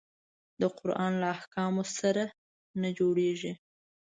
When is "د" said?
0.61-0.63